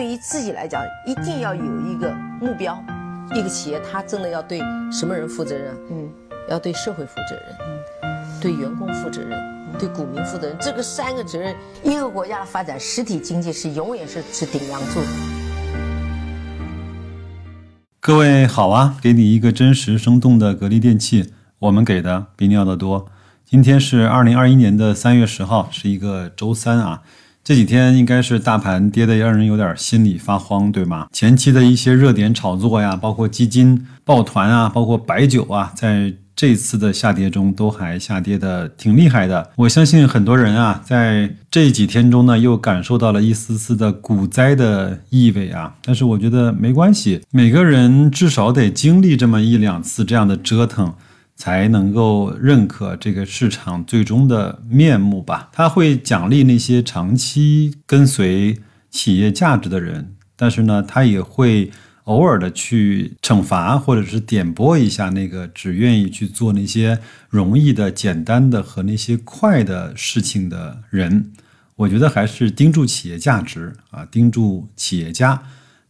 [0.00, 2.10] 对于自己来讲，一定要有一个
[2.40, 2.82] 目标。
[3.34, 4.58] 一个企业，它真的要对
[4.90, 5.76] 什么人负责任？
[5.90, 6.10] 嗯，
[6.48, 7.44] 要对社会负责任，
[8.04, 9.38] 嗯，对员工负责任，
[9.78, 10.56] 对股民负责任。
[10.58, 15.00] 这个三个责任，一个国家的发展，实体经济是永远是是顶梁柱。
[18.00, 23.06] 各位好啊，给你一个真实生动的格力电器，我们给的比你要的多。
[23.44, 27.02] 今天是二零二一年的三月十号，是一个周三啊。
[27.42, 31.08] 这几天应该是大盘跌的让人有点心里发慌，对吗？
[31.12, 39.50] 前期的一些热点炒作呀，包括基金抱团啊，包括白酒啊，在这次的下跌中都还下跌的挺厉害的。
[39.56, 45.74] 我相信很多人啊，在这几天中呢，又感受到了一丝丝的股灾的意味啊。
[45.82, 50.94] 但是我觉得没关系，每个人至少得经历这么一两次这样的折腾。
[51.40, 55.48] 才能够认可这个市场最终的面目吧？
[55.54, 58.58] 他会奖励那些长期跟随
[58.90, 61.70] 企业价值的人，但是呢，他也会
[62.04, 66.98] 偶尔的去惩罚或者是点拨一下那个只愿意去做那些
[67.30, 71.32] 容易的、简单的和那些快的事情的人。
[71.76, 75.42] 我觉得还是盯住企业价值啊，盯住企业家。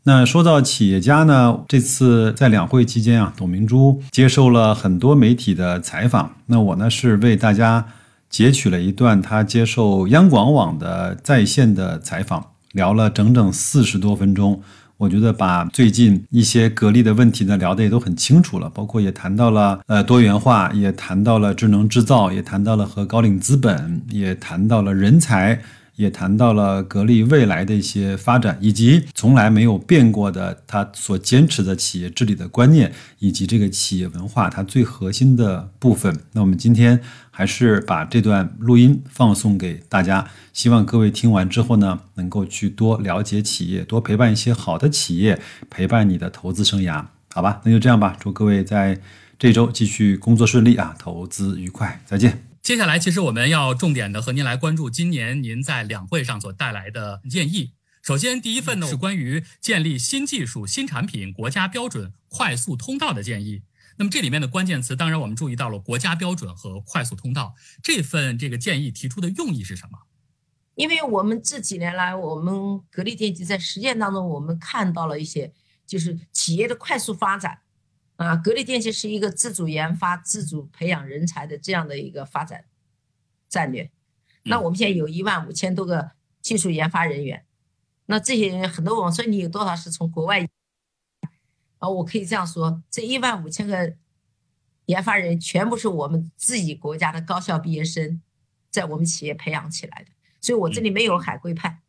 [0.05, 6.37] 那说到企业家呢，这次在两会期间啊，董明珠接受了很多媒体的采访。
[6.47, 7.85] 那我呢是为大家
[8.31, 14.63] 截取了一段他接受央广网的在线的采访，聊了整整四十多分钟。
[14.97, 25.61] 我觉得把最近一些格力的问题呢聊得也都很清楚了，包括也谈到了呃多元化，也谈到了智能制造，也谈到了和高瓴资本，也谈到了人才。
[26.01, 36.19] 也谈到了格力未来的一些发展，以及从来没有变过的他所坚持的企业治理的观念，以及这个企业文化它最核心的部分。
[36.33, 36.99] 那我们今天
[37.31, 47.61] 还是把这段录音放送给大家，希望各位听完之后呢，能够去多了解企业，多陪伴一些好的企业，陪伴你的投资生涯，好吧？
[47.65, 48.99] 那就这样吧，祝各位在
[49.39, 52.50] 这周继续工作顺利啊，投资愉快，再见。
[52.63, 57.73] 接下来，其实我们要重点的和您来关注今年您在两会上所带来的建议。
[58.03, 63.63] 首先，第一份呢是关于建立新技术、新产品国家标准快速通道的建议。
[63.97, 67.55] 那么这里面的关键词，当然我们注意到了国家标准和快速通道。
[67.83, 69.99] 这份这个建议提出的用意是什么？
[70.75, 75.53] 因为我们这几年来，我们格力电器在实践当中，我们看到了一些
[75.87, 77.61] 就是企业的快速发展。
[78.21, 82.67] 啊，格力电器是一个自主研发、自主培养人才的这样的一个发展
[83.49, 83.91] 战略。
[84.43, 86.11] 那我们现在有一万五千多个
[86.43, 87.47] 技术研发人员，
[88.05, 90.47] 那这些人很多，我说你有多少是从国外？
[91.79, 93.97] 啊，我可以这样说，这一万五千个
[94.85, 98.21] 研发人全部是我们自己国家的高校毕业生，
[98.71, 100.11] 在我们企业培养起来的。
[100.43, 101.81] 所以我这里没有海归派，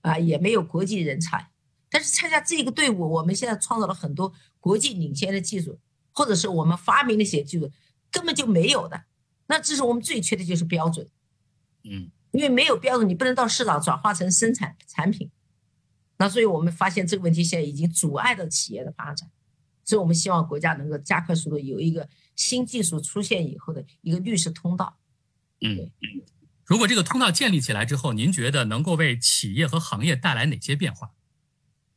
[0.00, 1.50] 啊，也没有国际人才。
[1.90, 5.78] 但是参加这个队伍，我们现在创造了很多国际领先的技术，
[6.12, 7.70] 或者是我们发明的一些技术
[8.10, 9.04] 根本就没有的。
[9.46, 11.08] 那这是我们最缺的就是标准，
[11.84, 15.30] 嗯，因为没有标准，你不能到市场转化成生产产品。
[16.18, 19.30] 那所以我们发现这个问题现在已经阻碍了企业的发展，
[19.84, 24.98] 所以我们希望国家能够加快速度，有一个新技术出现以后的一个绿色通道。
[25.60, 25.90] 嗯，
[26.64, 31.12] 如果这个通道建立起来之后，您觉得能够为企业和行业带来哪些变化？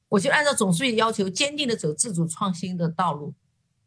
[0.10, 3.36] 我就按照总书记要求，坚定的走自主创新的道路，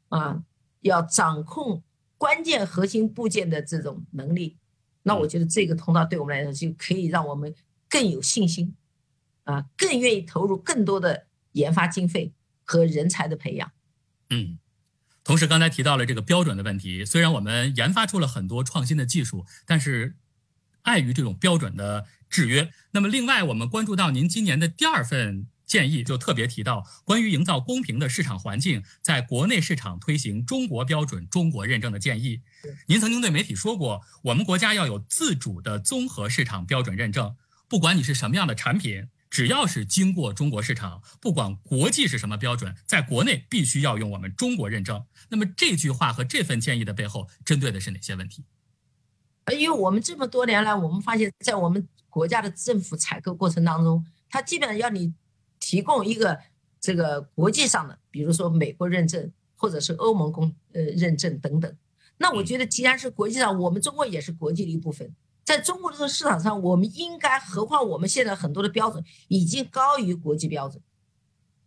[0.08, 0.40] 啊，
[0.80, 1.82] 要掌控
[2.16, 4.56] 关键核心部件的这种能力。
[5.02, 7.52] 那我觉得这个通道对我们来说，就可以让我们
[7.88, 8.72] 更有信心，
[9.42, 12.32] 啊，更愿意投入更多的研发经费
[12.64, 13.72] 和人才的培养。
[14.30, 14.60] 嗯，
[15.24, 20.14] 同时刚才提到了这个标准的问题，虽然我们研发出了很多创新的技术，但是
[20.82, 22.70] 碍于这种标准的制约。
[22.92, 25.48] 那么另外，我们关注到您今年的第二份。
[25.72, 32.42] 建议就特别提到关于营造公平的市场环境，在国内市场推行中国标准、中国认证的建议。
[32.84, 37.34] 您曾经对媒体说过，我们国家要有自主的综合市场标准认证，
[37.68, 45.02] 不管你是什么样的产品，只要是经过中国市场，不管国际是什么标准，在国内必须要用我们中国认证。
[45.30, 48.44] 那么这句话和这份建议的背后，针对的是哪些问题？
[49.58, 55.14] 因为我们这么多年来，我们发现，在我们国家的政府采购过程当中，它基本上要你。
[55.72, 56.38] 提供一个
[56.78, 61.74] 这个国际上的，比如说美国认证，或者是欧盟公呃认证等等。
[62.18, 65.10] 那我觉得，既然是国际上，我们中国也是国际的一部分，
[65.44, 70.78] 在中国的这个市场上，我们应该，何况我们现在很多的标准已经高于国际标准。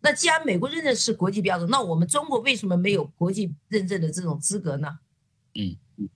[0.01, 4.99] 那既然美国认证是国际标准，那我们中国为什么没有国际认证的这种资格呢？
[5.55, 6.09] 嗯嗯，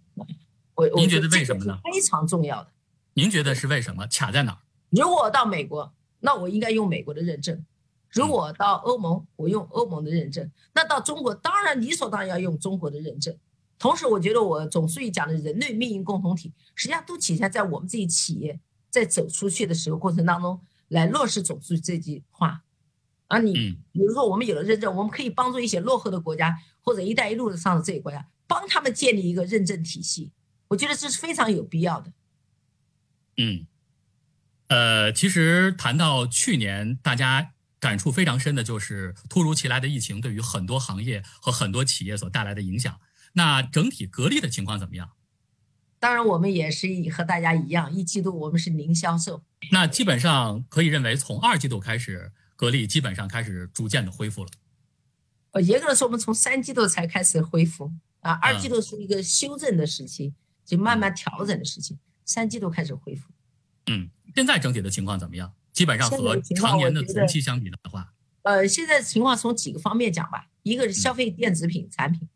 [0.75, 1.80] 我您觉得为什么呢？
[1.91, 2.69] 非常重要的。
[3.15, 4.06] 您觉得是为什么？
[4.06, 4.59] 卡在哪儿？
[4.91, 7.65] 如果到美国，那我应该用美国的认证。
[8.11, 13.35] 如果到欧盟，我用欧盟的认证，那到中国当然理所当然要用中国的认证。
[13.77, 18.59] 同时，我觉得我总书记讲的人类命运共同体，实际上都体现在我们这些企业
[18.89, 20.59] 在走出去的时候过程当中
[20.89, 22.61] 来落实总书记这句话。
[23.27, 23.53] 啊，你
[23.91, 30.31] 比如说我们有了认证，我们可以帮助一些落后的国家或者“一带一路”上的这些国家，帮他们建立一个认证体系。
[30.67, 32.12] 我觉得这是非常有必要的。
[33.38, 33.67] 嗯，
[34.67, 42.99] 呃，其实谈到去年，大家感触非常深的就是突如其来的疫情对于很多行业和很多企业所带来的影响。
[43.33, 45.11] 那整体格力的情况怎么样？
[45.99, 49.43] 当然，我们也是和大家一样，一季度我们是零销售。
[49.71, 54.49] 那基本上可以认为，从二季度开始，格力基本上开始逐渐的恢复了。
[55.51, 57.91] 呃，严格的说，我们从三季度才开始恢复
[58.21, 60.33] 啊，二季度是一个修正的时期，
[60.65, 63.29] 就慢慢调整的时期，三季度开始恢复。
[63.87, 65.53] 嗯，现在整体的情况怎么样？
[65.79, 72.27] 基本上和常年的同期相比的话，呃，现在情况从几个方面讲吧，一个是消费电子品产品。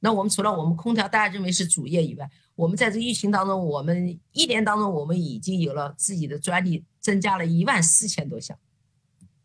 [0.00, 8.54] 那我们除了我们空调大家认为是主业以外，我们在这疫情当中，我们一年当中我们已经有了自己的专利，增加了一万四千多项。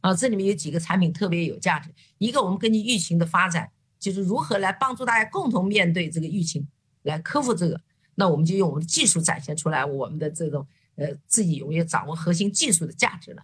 [0.01, 1.89] 啊，这里面有几个产品特别有价值。
[2.17, 6.67] 一个，我们根据疫情的发展，就是如何来帮助大家共同面对这个疫情，
[7.03, 7.79] 来克服这个。
[8.15, 13.43] 那我们就用我们的技术展现出来我们的这种呃自己有没有掌握核心技术的价值了。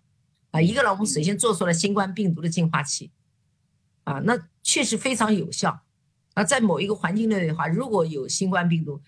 [0.51, 3.11] 啊，一个呢，我们首先做出了新冠病毒的净化器，
[4.03, 5.81] 啊，那确实非常有效。
[6.33, 9.01] 啊，在某一个环境内的话，如果有新冠病毒，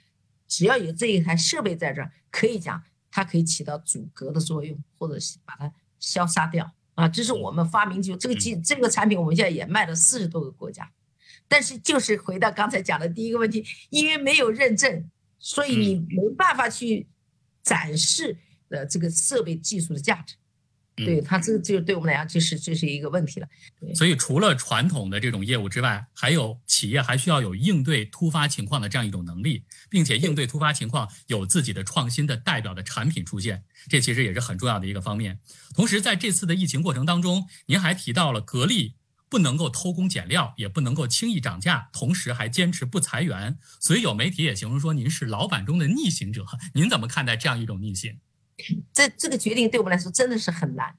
[0.48, 6.74] 只要有这一台设备在这儿，可以讲它可以起到阻隔的作用，或者是把它消杀掉。
[6.96, 10.92] 啊，这是我们发明就这个技这个产品，我们现在也卖了四十多个国家。
[11.48, 17.08] 但是就是回到刚才讲的第一个问题，因为没有认证，所以你没办法去
[17.64, 18.38] 展示
[18.70, 20.36] 呃这个设备技术的价值。
[20.96, 23.48] 对它这就对我们来讲，就是这是一个问题了。
[23.96, 35.40] 所以除了传统的这种业务之外，还有企业还需要有应对突发情况的这样一种能力，并且应对突发情况有自己的创新的代表的产品出现，这其实也是很重要的一个方面。
[35.74, 38.94] 同时，在这次的疫情过程当中，您还提到了格力
[39.34, 43.58] 不能够偷工减料，也不能够轻易涨价，同时还坚持不裁员。
[43.80, 46.46] 所以有媒体也形容说您是老板中的逆行者，
[46.76, 48.20] 您怎么看待这样一种逆行？
[48.94, 50.96] 这这个决定对我们来说真的是很难，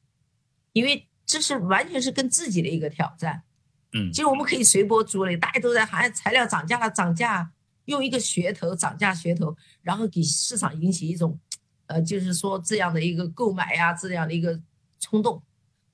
[0.72, 3.44] 因为这是完全是跟自己的一个挑战。
[3.92, 7.52] 嗯，其实我们可以随波逐流，大家都在喊材料涨价了，涨价，
[7.84, 11.38] 用一个噱头涨价噱头，然后给市场引起一种，
[11.86, 14.60] 呃，就是说这样的一个购买呀，这样的一个
[14.98, 15.40] 冲动。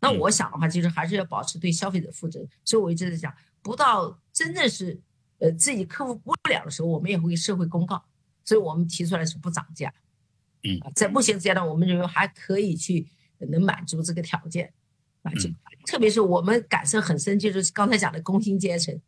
[0.00, 2.44] 那我想的话，就是还是要保持对消费者负责。
[2.64, 4.98] 所以我一直在讲，不到真正是
[5.38, 8.02] 呃自己克服不了的时候，我们也会给社会公告。
[8.44, 9.92] 所以我们提出来是不涨价。
[10.62, 13.06] 嗯，在目前阶段，我们认为还可以去
[13.38, 14.72] 能满足这个条件，
[15.22, 15.48] 啊，就
[15.86, 18.98] 特别是我们感受很深，就是刚才讲的工薪阶层，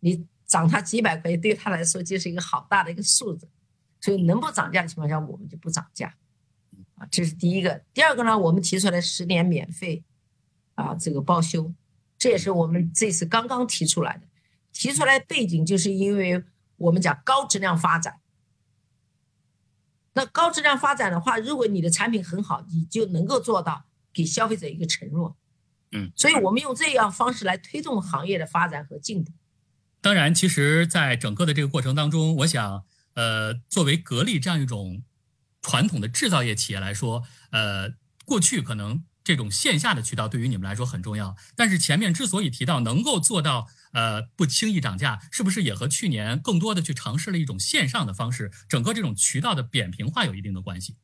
[0.00, 3.48] 你涨他几百块，对他来说就是一个好大的一个数字，
[4.00, 6.14] 所以能不涨价的情况下，我们就不涨价，
[6.96, 7.82] 啊，这是第一个。
[7.92, 10.02] 第二个呢，我们提出来十年免费，
[10.74, 11.72] 啊，这个包修，
[12.18, 14.26] 这也是我们这次刚刚提出来的，
[14.72, 16.42] 提出来背景就是因为
[16.76, 18.20] 我们讲高质量发展。
[20.14, 25.36] 那高质量发展的话，如果你的产品很好，你就能够做到给消费者一个承诺。
[25.92, 29.32] 嗯，所以我们用这样方式来推动行业的发展和进步。
[30.00, 35.02] 当然，其实，在整个的这个过程当中，我想，呃，作为格力这样一种
[35.60, 37.90] 传统的制造业企业来说，呃，
[38.24, 41.36] 过去可能这种线下的渠道对于你们来说很重要。
[41.54, 43.68] 但是前面之所以提到能够做到。
[43.92, 50.96] 呃，不轻易涨价，是不是也和去年更多的去尝试了一种线上的方式，整个这种渠道的扁平化有一定的关系？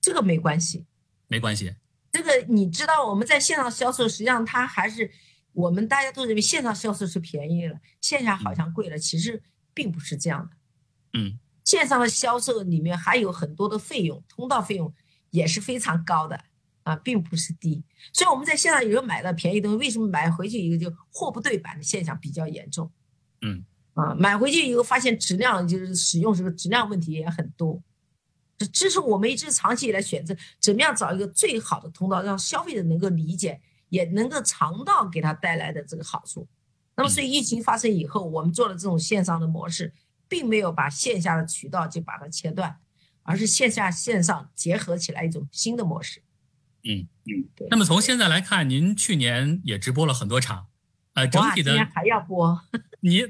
[0.00, 0.86] 这个没关系，
[1.26, 1.74] 没关系。
[2.12, 5.10] 这个你知道，我们在线上销售，实际上它还是
[5.50, 9.42] 我们大家都认为线上销售是便宜了，线下好像贵了，其实
[9.74, 11.18] 并不是这样的。
[11.18, 14.94] 嗯，线上的销售里面还有很多的费用，通道费用
[15.30, 16.44] 也是非常高的。
[16.88, 22.90] 啊，并不是低，所以我们在线上有时候买到便宜东西，为什么买回去一个就货不对版的现象比较严重？
[23.42, 27.82] 嗯，啊，买回去以后发现质量就是使用时候质量问题也很多，
[28.56, 36.48] 这这是我们一直长期以来选择怎么样找一个最好的通道，让消费者能够理解，也能够尝到给他带来的这个好处。
[36.96, 39.92] 那么，所以疫情发生以后，我们做了这种线上的模式，
[40.26, 42.78] 并没有把线下的渠道就把它切断，
[43.24, 46.22] 而是线下线上结合起来一种新的模式。
[46.84, 50.66] 嗯嗯，那么从现在来看，您去年也直播了很多场，
[51.14, 52.60] 呃，整体的还要播，
[53.00, 53.28] 您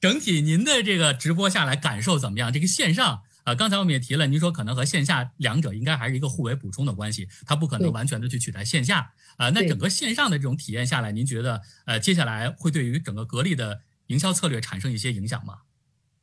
[0.00, 2.52] 整体您的这个直播下来感受怎么样？
[2.52, 9.12] 这个线上呃，刚才我们也提了，您说可能和线下两者应该还是一个互为补充的关系，它不可能完全的去取代线下。
[9.38, 15.60] 呃，那整个线上的这种体验下来，您觉得呃接下来会对于整个格力的营销策略产生一些影响吗？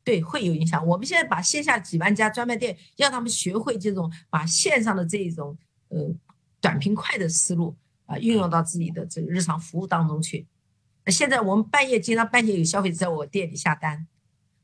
[0.04, 0.86] 对，会有影响。
[0.86, 5.58] 我们现在把线下几万家专卖店，让他们学会这种把线上的这种
[5.88, 6.14] 呃
[6.60, 7.76] 短平快的思路
[8.06, 10.46] 啊、运用到自己的这个日常服务当中去。
[11.04, 14.06] 那现在我们半夜经常半夜有消费者在我店里下单，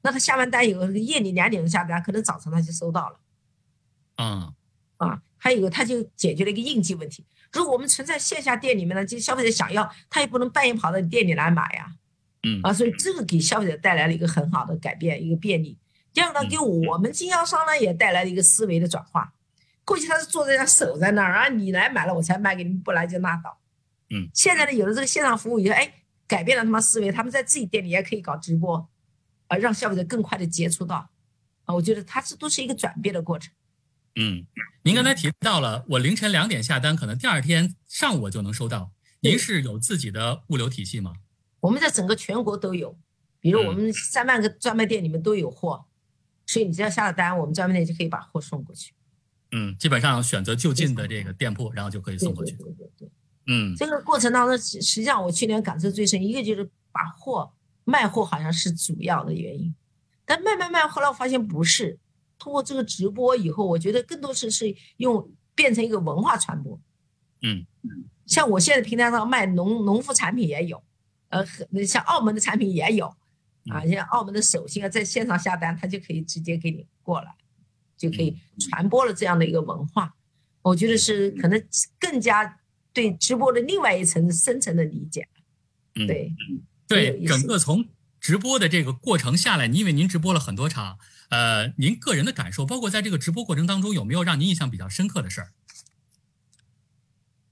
[0.03, 3.21] 那他下完单以后，夜里两点钟下单，可能早晨他就收到了
[4.17, 4.55] 嗯
[4.97, 5.23] 啊。
[5.37, 7.27] 还有一个，他就解决了一个应急问题。
[7.53, 11.93] 如果我们存在线下店里面呢，这消费者想要，他也不能半夜跑到你店里来买呀。
[12.45, 15.77] 嗯啊，所以这个给消费者带来了一个很好的改变，一个便利。
[16.13, 19.33] 第二个呢，嗯给我们经销商呢也带来了一个思维的转化。
[19.85, 23.59] 过去他是坐在那守在那儿啊，你来买了我才卖给你，不来就拉倒。
[24.11, 28.89] 嗯，现在呢有了这个线上服务以后，哎，改变了他们思维，他们在自己店里也可以搞直播，
[29.49, 31.11] 啊，让消费者更快的接触到。
[31.65, 33.53] 啊，我觉得它是都是一个转变的过程。
[34.17, 34.47] 嗯，
[34.83, 38.93] 您刚才提到了，我凌晨两点下单，可能第二天上午我就能收到。
[39.21, 41.15] 您是有自己的物流体系吗？
[41.61, 42.99] 我们在整个全国都有，
[43.41, 45.87] 比如我嗯们三万个专卖店里面都有货，
[46.45, 48.93] 所以你只要下了单，我们专卖店就可以把货送过去。
[49.53, 52.57] 嗯，基本上选择就近的这个店铺，然后就可以送过去。
[52.57, 53.11] 对对对对。
[53.47, 57.53] 嗯这个过程当中，实实际上我去年感受最深，一个就是把货
[57.85, 59.75] 卖货好像是主要的原因，
[60.25, 61.99] 但卖卖卖，后来我发现不是。
[62.39, 66.81] 通过这个直播以后，我觉得更多是是用变成一个文化传播。
[67.43, 67.65] 嗯，
[68.27, 70.83] 像我现在平台上卖农农副产品也有，
[71.29, 73.07] 呃，很像澳门的产品也有，
[73.71, 77.33] 啊，像澳门的手信啊，在线上下单，他就可以直接给你过来，
[78.03, 80.15] 就可以传播了这样的一个文化。
[80.63, 81.63] 我觉得是可能
[82.01, 82.59] 更加
[82.93, 85.29] 对直播的另外一层深层的理解。
[85.95, 86.33] 嗯，对，
[86.89, 87.89] 对，整个从
[88.21, 90.99] 直播的这个过程下来，您因为您直播了很多场，
[91.31, 95.53] 呃，您个人的感受，包括在这个直播过程当中，有没有让您印象比较深刻的事儿？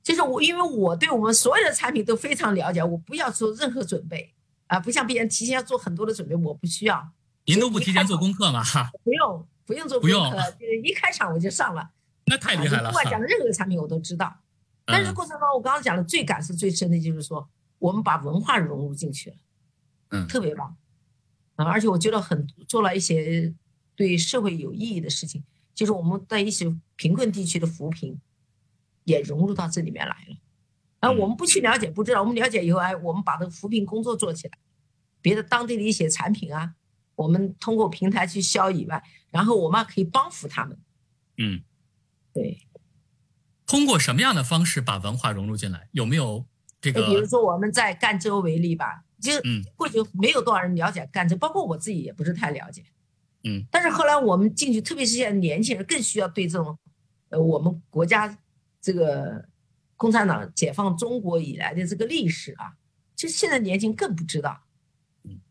[0.03, 4.33] 就是我，因为我对我们所有的产品都非常了解，我不要做任何准备
[4.67, 7.13] 啊，不像别人提前要做很多的准备，我不需要，
[7.45, 8.63] 您都不提前做功课吗？
[8.65, 11.89] 哈，不用不用做不用功课，就是一开场我就上了。
[12.27, 12.95] 那太厉害了啊不。
[12.95, 14.37] 管讲的任何产品我都知道，
[14.85, 17.49] 但是嗯过程中我刚刚讲的最感受最深的就是说，
[17.79, 19.37] 我们把文化融入进去了，
[20.09, 20.77] 嗯特别棒
[21.55, 21.67] 啊！
[21.67, 23.55] 而且我觉得很做了一些
[23.95, 28.21] 对社会有意义的事情，就是我们在一些贫困地区的扶贫
[29.05, 30.37] 也融入到这里面来了。
[30.99, 34.59] 啊我们不去了解不知道，我们了解以后，哎，我们把这个扶贫工作做起来，
[35.23, 36.75] 别的当地的一些产品啊，
[37.15, 40.79] 我们通过平台去销以外，然后我们还可以帮扶他们。
[41.39, 41.63] 嗯，
[42.33, 42.67] 对，
[43.67, 45.89] 通过什么样的方式把文化融入进来？
[45.93, 46.47] 有没有
[46.81, 47.27] 这个比如？
[47.27, 52.85] 说我们在赣州为例吧，就嗯过去没有多少人了解赣州，包括我自己也不是太了解。
[53.45, 56.79] 嗯，但是后来我们进去，特别是现在年轻人更需要对这种，
[57.31, 58.39] 呃，我们国家
[58.83, 59.49] 这个
[59.97, 62.75] 共产党解放中国以来的这个历史啊，
[63.17, 64.70] 就现在年轻人更不知道嗯。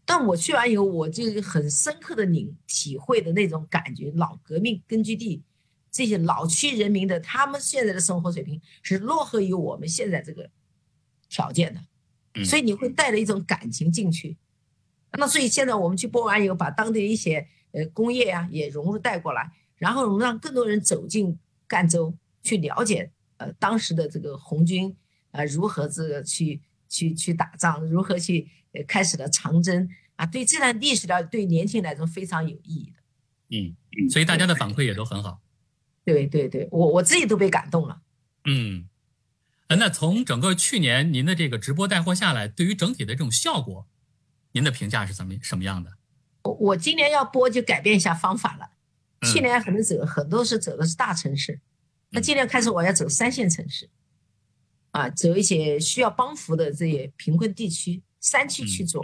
[0.10, 5.44] 但我去完以后，我就很深刻的领体会的那种感觉，老革命根据地
[5.92, 10.50] 这些老区人民的他们现在的生活水平是落后于我们现在这个
[11.30, 11.80] 条件的。
[12.34, 14.36] 嗯所以你会带着一种感情进去。
[15.12, 21.38] 那所以现在我们去播完以后，把当地的一些呃工业啊也融入带过来，然后我们让更多人走进
[21.68, 22.12] 赣州，
[22.42, 24.96] 去了解呃当时的这个红军
[25.32, 33.00] 呃如何这个去去去打仗，如何去呃开始了长征啊，对这段历史的，对年轻人来说非常有意义的。
[33.52, 35.42] 嗯，所以大家的反馈也都很好。
[36.06, 38.02] 对对对，我我自己都被感动了。
[38.46, 38.88] 嗯，
[39.68, 43.88] 呃那从整个去年您的这个直播带货下来，对于整体的这种效果，
[44.52, 45.98] 您的评价是怎么什么样的？
[46.44, 48.66] 我我今年要播就改变一下方法了。
[48.66, 48.76] 嗯
[49.22, 51.60] 去年可能走很多是走的是大城市，
[52.12, 53.90] 那今年开始我要走三线城市，
[54.92, 59.04] 啊，走一些需要帮扶的这些贫困地区、山区去做。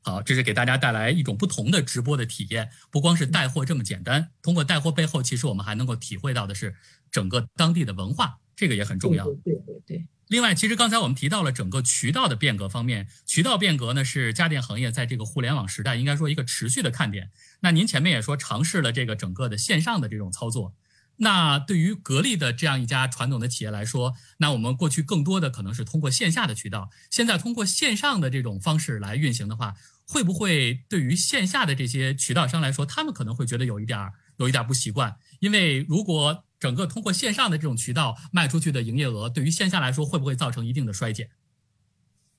[0.00, 6.74] 好，这是给大家带来一种不同的直播的体验，不光是带货这么简单，通过带货背后，其实我们还能够体会到的是
[7.10, 9.24] 整个当地的文化，这个也很重要。
[9.24, 17.30] 对对对对另外，其实刚才我们提到了整个渠道的变革方面，渠道变革呢是家电行业在这个互联网时代应该说一个持续的看点。
[17.60, 20.74] 那您前面也说尝试了这个整个的线上的这种操作，
[21.18, 29.74] 那对于格力的这样一家传统的企业来说，那我们过去更多的可能是通过线下的渠道，现在通过线上的这种方式来运行的话，
[30.06, 35.16] 会不会对于线下的这些渠道商来说，他们可能会觉得有一点儿有一点儿不习惯？
[35.40, 41.30] 因为如果整个通过线上的这种渠道卖出去的营业额，对于线下来说，会不会造成一定的衰减？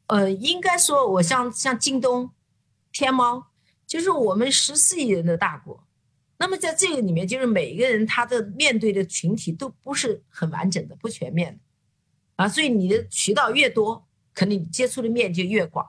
[0.08, 2.32] 呃，应该说，我像像京东、
[2.92, 3.52] 天猫，
[3.86, 5.88] 就是我们十四亿人的大国，
[6.42, 11.60] 那么在这个里面，就是每一个人他的面对的群体都不是很完整的、不全面的，
[12.38, 15.86] 啊，所以你的渠道越多，肯定接触的面就越广。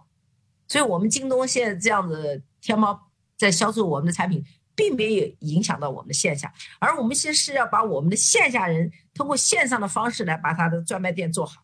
[0.67, 3.01] 所以我们京东现在这样子天猫
[3.39, 11.63] 在销售我们的产品，并没有影响到我们的线下，而我们现在是要把我们的线下人通过线上的方式来把他的专卖店做好。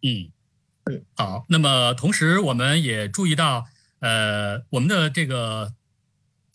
[0.00, 0.32] 嗯
[0.84, 1.44] 嗯，好。
[1.50, 3.66] 那么同时我们也注意到，
[4.00, 5.74] 呃，我们的这个。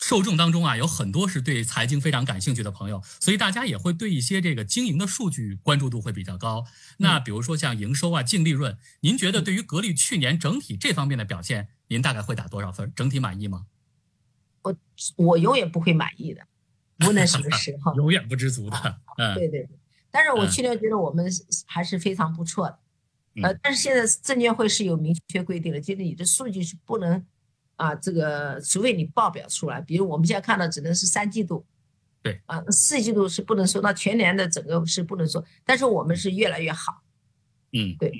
[0.00, 6.64] 受众当中啊，有很多是对财经非常感兴趣的朋友，所以大家也会对一些这个经营的数据关注度会比较高。
[6.96, 12.90] 那比如说像营收啊、净利润，您觉得对于格力去年整体这方面的表现，您大概会打多少分？
[12.96, 13.66] 整体满意吗？
[14.62, 14.76] 我
[15.16, 16.42] 我永远不会满意的，
[17.06, 19.00] 无论什么时候， 永远不知足的。
[19.18, 19.78] 嗯，对对对。
[20.10, 21.30] 但是我去年觉得我们
[21.66, 22.78] 还是非常不错的。
[23.42, 27.24] 呃，但是现在证监会是有明确规定的，就是你的数据是不能。
[27.80, 31.64] 啊，这个除非你报表出来，比如我们现在看到只能是三季度，
[32.22, 37.02] 对，啊，四季度是不能说，那全年的整个是不能说，但是我们是越来越好，
[37.72, 38.12] 嗯，对，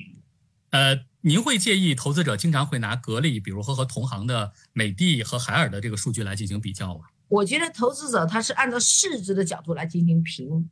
[0.71, 7.05] 呃，您会介意投资者经常会拿格力，比如说和同行的美的和海尔的这个数据来进行比较吗？
[7.27, 10.67] 我觉得投资者他是按照市值的角度来进行评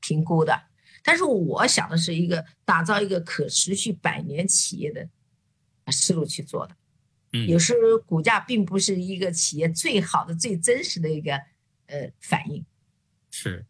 [0.00, 0.52] 评估的，
[1.04, 5.08] 但是我想的是一个打造一个可持续百年企业的
[5.92, 6.74] 思路去做的。
[7.48, 11.34] 有时候股价并不是一个企业最好的、最真实的一个
[11.86, 12.62] 呃反应，
[13.30, 13.64] 是，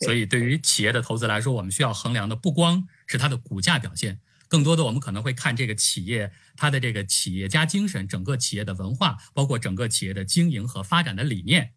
[0.00, 11.72] 所以对于企业的投资来说，我们需要衡量的不光是它的股价表现，更多的我们可能会看这个企业它的这个企业家精神、整个企业的文化，包括整个企业的经营和发展的理念。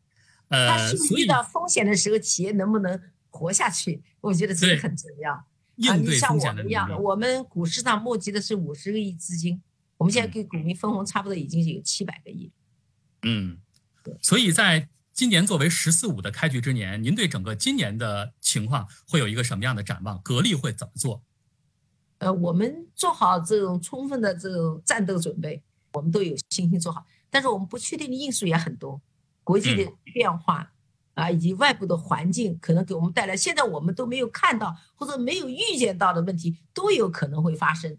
[0.47, 4.01] 呃，所以遇到风险的时候，企业能不能活下去？
[4.21, 5.45] 我觉得这个很重要。
[5.75, 9.61] 应对风险的一样的，我们股市上募集的是五十个亿资金。
[9.99, 12.49] 我们现在给股民分红差不多已经有七百个亿，
[13.23, 13.57] 嗯，
[14.21, 20.17] 所以在今年作为“十四五”的开局之年，您对整个今年的情况会有一个什么样的展望？
[20.21, 21.21] 格力会怎么做？
[22.19, 27.05] 呃，我们做好这种充分的这种战斗准备，我们都有信心做好。
[27.29, 29.01] 但是我们不确定的因素也很多，
[29.43, 30.71] 国际的变化
[31.15, 37.97] 啊，以及外部的环境可能给我们带来现在我们都没有看到或者没有预见到的问题，都有可能会发生。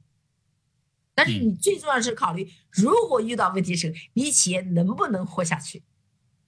[1.22, 5.82] 但是你最重要是考虑，如果遇到问题时，你企业能不能活下去？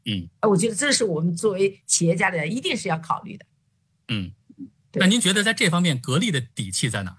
[0.07, 3.45] 嗯，我觉得这是我们作为企业家的人一定是要考虑的。
[4.09, 4.33] 嗯，
[4.95, 7.19] 那您觉得在这方面，格力的底气在哪儿？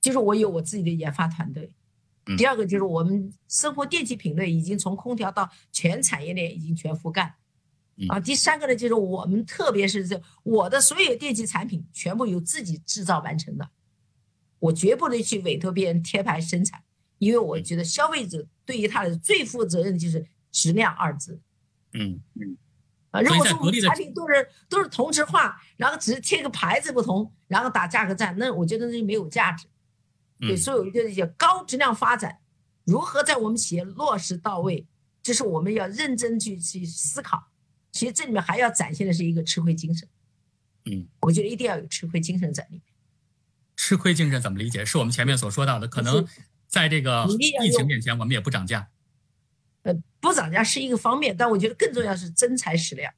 [0.00, 1.70] 就是我有我自己的研发团队。
[2.38, 7.36] 第二个就是我们生活电器品类已经从空调到全产业链已经全覆盖。
[8.08, 13.70] 啊，第三个呢，就是我们特别是这我的所有电器产品全部由自己制造完成的。
[14.64, 16.82] 我绝不能去委托别人贴牌生产，
[17.18, 21.38] 因为我觉得消费者对于他的最负责任就是质量二字。
[21.92, 22.56] 嗯嗯。
[23.10, 29.66] 啊，如果说我们产品都是都是同质化，然后只是贴个牌子不同，然后打价格战，那我觉得那就没有价值。
[30.40, 32.38] 对，所以我觉得叫高质量发展，
[32.84, 34.86] 如何在我们企业落实到位，
[35.22, 37.50] 这是我们要认真去去思考。
[37.92, 40.08] 其实这里面还要展现的是一个吃亏精神。
[40.86, 42.93] 嗯，我觉得一定要有吃亏精神在里面。
[43.76, 44.84] 吃亏精神怎么理解？
[44.84, 46.26] 是我们前面所说到的，可能
[46.66, 48.88] 在这个疫情面前，我们也不涨价。
[49.82, 53.12] 呃，不涨价是一个方面，但我觉得更重要是真材实料。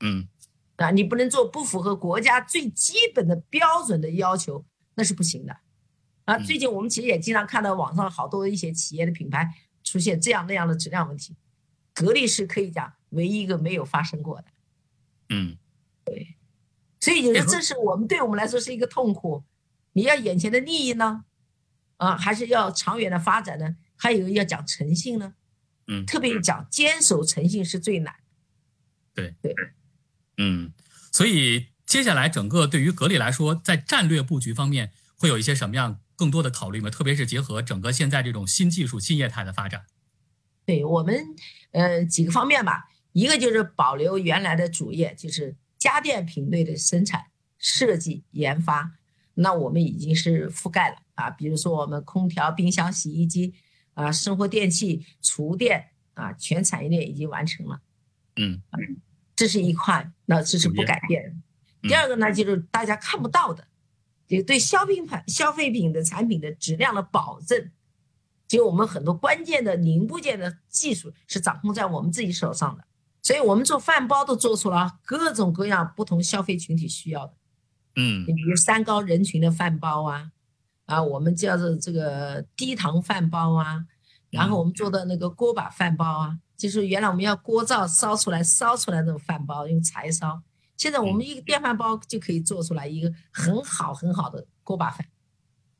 [0.00, 0.28] 嗯，
[0.76, 5.56] 啊，你不能做不符合国家最基本的标准的要求，那是不行的。
[6.24, 11.34] 啊，最近我们其实也经常看到网上好多一些企业的品牌出现这样那样的质量问题，
[11.94, 14.44] 格力是可以讲唯一一个没有发生过的。
[15.30, 15.56] 嗯，
[16.04, 16.36] 对，
[17.00, 19.42] 所以就是这是我们对我们来说是一个痛苦。
[19.98, 21.24] 你要眼前的利益呢，
[21.96, 23.74] 啊，还是要长远的发展呢？
[23.96, 25.34] 还有要讲诚信呢，
[25.88, 28.14] 嗯，特别讲坚守诚信是最难。
[29.12, 29.52] 对对，
[30.36, 30.72] 嗯，
[31.10, 36.88] 所以接下来整个对于格力来说，在战略布局方面会有一些什么样更多的考虑吗？
[36.88, 39.84] 特别是结合整个现在这种新技术、新业态的发展。
[40.64, 41.26] 对我们，
[41.72, 47.24] 呃，几个方面吧，一个就是保留原来的主业，就是家电品类的生产、
[47.58, 48.92] 设计、研发。
[49.40, 53.54] 那我们已经是覆盖了啊，比如说我们空调、冰箱、洗衣机
[53.94, 57.80] 啊，生活电器、厨电啊，全产业链已经完成了。
[58.36, 58.60] 嗯，
[59.36, 61.88] 这是一块，那这是不改变的。
[61.88, 63.64] 第二个呢，就是大家看不到的，
[64.26, 67.70] 就对消费品、消费品的产品的质量的保证，
[68.48, 72.84] 就我们很多关键的零部件的技术是掌控在我们自己手上的。
[73.22, 77.34] 所以我们做饭包都做出了各种各样不同消费群体需要的。
[77.96, 80.30] 嗯，你比如三高人群的饭包啊，
[80.86, 83.84] 啊，我们叫做这个低糖饭包啊，
[84.30, 90.42] 然后我们做的那个锅巴饭包啊，就是原来我们要锅灶烧出来烧出来那种饭包，用柴烧。
[90.76, 95.04] 现在我们一个电饭煲就可以做出来一个很好很好的锅巴饭，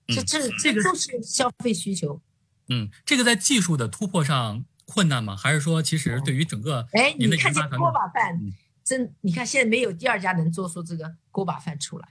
[0.09, 2.21] 这这这个都是消费需求。
[2.69, 5.37] 嗯，这个在技术的突破上困难吗？
[5.37, 8.41] 还是说其实对于整个哎，你看这锅巴饭，
[8.89, 12.09] 真你看现在没有第二家能做出这个锅巴饭出来。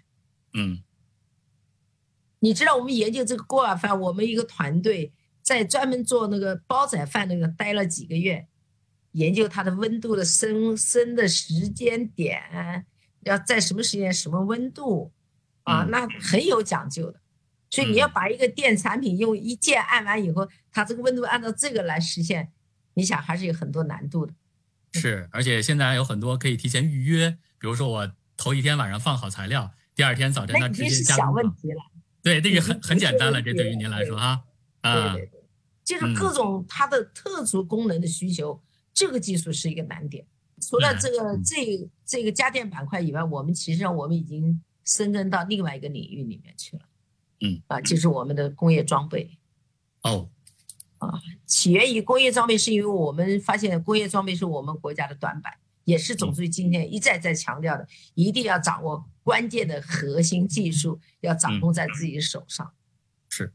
[0.54, 0.84] 嗯，
[2.40, 5.12] 你知道我们研究这个锅巴饭，我们一个团队
[5.42, 8.48] 在专门做那个煲仔饭那个待了几个月。
[9.14, 12.86] 研究它的温度的升升的时间点，
[13.22, 15.12] 要在什么时间、什么温度
[15.64, 15.88] 啊？
[15.90, 17.20] 那很有讲究的。
[17.72, 22.52] 所以你要把一个电产品用一键按完以后，它这个温度按照这个来实现，
[22.94, 24.34] 你想还是有很多难度的。
[25.02, 27.30] 是，而且现在有很多可以提前预约，
[27.60, 31.82] 比如说我头一天晚上放好材料，第二天早晨他直接加小问题了。
[32.24, 34.44] 对，这个很很简单了，这对于您来说哈
[34.82, 35.44] 啊，对对对，
[35.86, 38.62] 就是各种它的特殊功能的需求。
[38.94, 40.26] 这个技术是一个难点，
[40.60, 46.84] 除了这个这这个家电板块以外，我们其实上我们已经深耕到另外一个领域里面去了。
[47.42, 49.38] 嗯啊，就是我们的工业装备。
[50.02, 50.28] 哦，
[50.98, 62.72] 啊，起源于工业装备，是因为我们发现工业装备是我们国家的短板，也是总书记今天一再再强调的，一定要掌握关键的核心技术，要掌控在自己手上。
[63.30, 63.54] 是。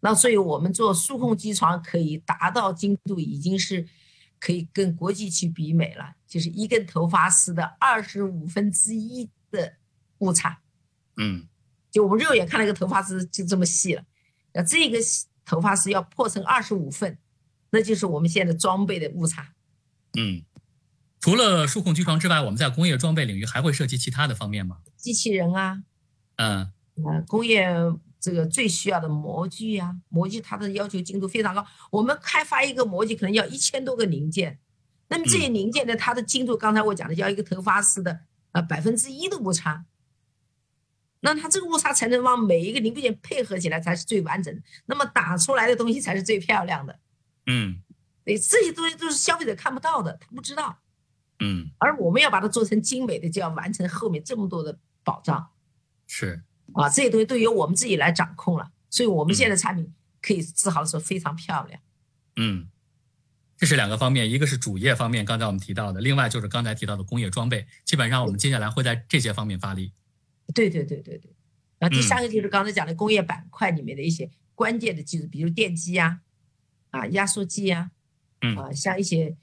[0.00, 3.86] 那所以我们做数控机床可以达到精度，已经是。
[4.40, 9.74] 可以跟国际去比美了，就是一根头发丝的二十五分之一的
[10.18, 10.60] 误差，
[11.16, 11.48] 嗯，
[11.90, 14.04] 就我们肉眼看那个头发丝就这么细了，
[14.52, 14.98] 那这个
[15.48, 17.18] 头发丝要破成二十五份，
[17.70, 19.54] 那就是我们现在装备的误差。
[20.18, 20.44] 嗯，
[21.20, 24.78] 除了数控机床之外，我们在工业装备领域还会涉及其他的方面吗？
[24.96, 25.82] 机器人啊，
[26.36, 26.72] 嗯，
[27.04, 27.74] 呃，工业。
[28.20, 31.64] 这个最需要的模具啊，模具它的要求精度非常高。
[31.88, 34.58] 我们开发一个模具可能要一千多个零件，
[35.06, 38.18] 那么这些零件呢，它的精度，刚才我讲的要一个头发丝的
[38.50, 39.84] 呃百分之一的误差，
[41.20, 46.98] 那它这个误差才能让每一个零部件配合起来才是最完整的，那么打出来的东西才是最漂亮的。
[47.46, 47.82] 嗯，
[48.24, 50.78] 对，这些东西都是消费者看不到的，他不知道。
[51.40, 55.48] 嗯，而我们要把它做成精美的，就要完成后面这么多的保障。
[56.06, 56.42] 是。
[56.74, 61.80] 啊，这些东西都由我们自己来掌控了，所以我们现在产品可以自豪的说非常漂亮。
[62.36, 62.68] 嗯，
[63.56, 69.92] 这是两个方面，一个是主业方面，刚才我们提到的，另外就是刚才提到的工业装备，基本上我们接下来会在这些方面发力。
[70.54, 71.30] 对对对对对。
[71.78, 76.20] 然后第三个就是刚才讲的工业板块里面的一些关键的技术，比如电机呀，
[76.90, 77.90] 啊压缩机呀，
[78.56, 79.36] 啊像一些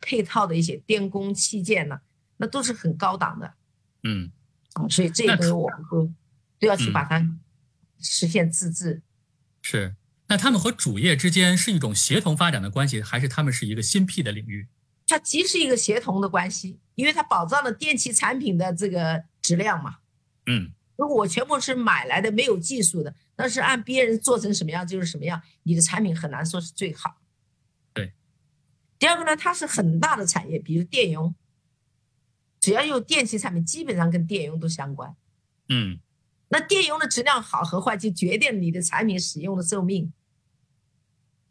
[0.00, 2.00] 配套的一些电工器件呢，
[2.36, 3.54] 那都是很高档的。
[4.02, 4.32] 嗯。
[4.74, 6.12] 啊，所以这些东西我们都。
[6.58, 7.22] 都要去把它
[8.00, 9.02] 实现自治。
[9.60, 9.94] 是，
[10.26, 14.66] 那他们和主业之间是一种协同发展的关系，还是他们是一个新辟的领域？
[15.06, 19.98] 它既是一个协同的关系，因为它保障了电器产品的这个质量嘛。
[20.46, 27.20] 嗯，如果我全部是买来的，没有技术的，那是按别人做成什么样就是什么样，你的产品很难说是最好。
[27.92, 28.12] 对。
[28.98, 31.34] 第二个呢，它是很大的产业，比如电容，
[32.60, 35.14] 只要有电器产品，基本上跟电容都相关。
[35.68, 35.98] 嗯。
[36.48, 40.12] 那电容的质量好和坏，就决定了你的产品使用的寿命。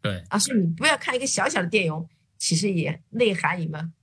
[0.02, 3.94] 对啊，所以你不要看一个小小的电容，其实也内涵里面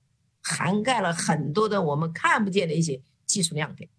[0.43, 3.89] 涵盖了很多的我们看不见的一些技术亮点。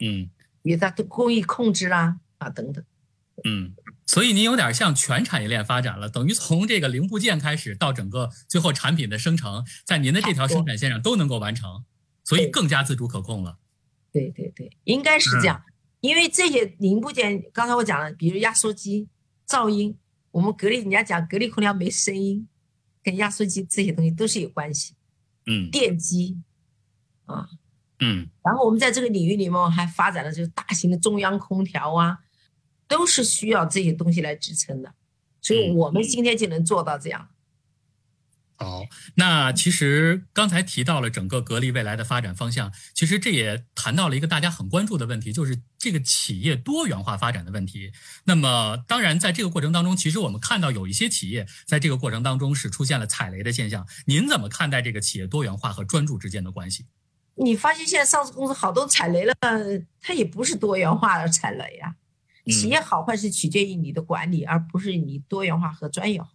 [0.00, 0.28] 嗯，
[0.62, 2.84] 比如它的工艺控制啦啊等等。
[3.44, 3.74] 嗯，
[4.06, 11.84] 所以您有点像全产业链发展了，等于从这个零部件开始到整个最后产品的生成，在您的这条生产线上都能够完成，
[12.24, 13.58] 所以更加自主可控了。
[14.12, 15.62] 对对对，应该是这样。
[16.00, 19.08] 因为这些零部件，刚才我讲了，比如压缩机、
[19.46, 19.96] 噪音，
[20.30, 22.48] 我们格力人家讲格力空调没声音，
[23.02, 24.94] 跟压缩机这些东西都是有关系。
[25.46, 26.38] 嗯，电机，
[27.26, 27.48] 啊，
[28.00, 32.18] 嗯，然后我们在这个领域里面还发展了就是大型的中央空调啊，
[32.88, 34.94] 都是需要这些东西来支撑的，
[35.40, 37.28] 所以我们今天就能做到这样。
[38.56, 38.84] 好，
[39.14, 47.90] 那其实刚才提到了整个格力未来的发展方向，其实这也谈到了一个大家很关注的问题，就是这个企业多元化发展的问题。
[48.24, 53.86] 那么，当然在这个过程当中，其实我们看到有一些企业在这个过程当中是出现了踩雷的现象。
[54.04, 56.84] 您怎么看待这个企业多元化和专注之间的关系？
[57.42, 59.34] 你发现现在上市公司好多踩雷了，
[60.00, 61.96] 它也不是多元化的踩雷啊。
[62.46, 66.28] 企业好坏是取决于你的管理，而不是你多元化和专业化。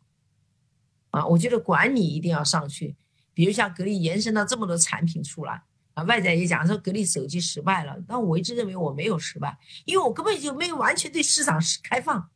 [1.11, 2.95] 啊，我觉得管理一定要上去，
[3.33, 5.61] 比如像格力延伸到这么多产品出来
[5.93, 12.29] 啊，外在也讲说格力手机失败了，但我一直认为我没有失败，因为我根本就没有完全对市场开放。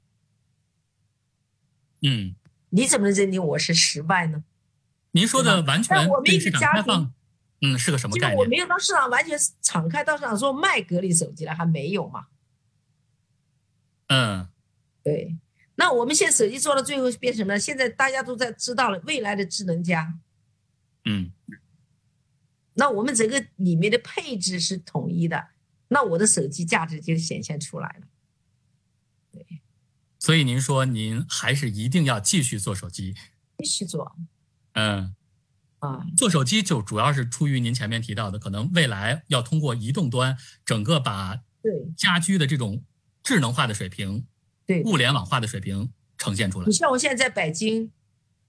[2.01, 2.35] 嗯，
[2.69, 4.43] 你怎么认定我是失败呢？
[5.11, 7.13] 您说的完全对市场开放，
[7.61, 8.45] 嗯，是个什么就是我？
[8.45, 12.27] 没有到市场完全敞开到市场说卖格力手机了，还没有嘛？
[14.07, 14.47] 嗯。
[15.01, 15.37] 对，
[15.75, 20.19] 那我们现在手机做到最后变成了，现在大家都在知道了未来的智能家，
[21.05, 21.31] 嗯。
[22.73, 25.49] 那我们整个里面的配置是统一的，
[25.87, 28.07] 那我的手机价值就显现出来了。
[29.31, 29.61] 对。
[30.17, 33.15] 所以您说您还是一定要继续做手机，
[33.57, 34.15] 继续做。
[34.73, 35.15] 嗯，
[35.79, 42.83] 啊，做手机就主要是出于您前面提到的，可能未来要通过移动端整个把对家居的这种
[43.23, 44.25] 智能化的水平、
[44.65, 44.83] 对。
[44.83, 46.71] 物联网化的水平呈现出来你。
[46.73, 47.91] 像我现在在北京，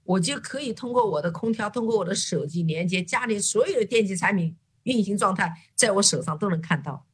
[0.03, 7.05] 我就可以通过我的空调，通过我的手机连接家里所有的电器产品运行状态，在我手上都能看到。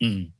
[0.00, 0.30] 嗯，